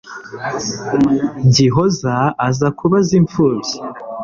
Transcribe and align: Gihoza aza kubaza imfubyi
Gihoza 1.53 2.15
aza 2.47 2.67
kubaza 2.77 3.11
imfubyi 3.19 3.75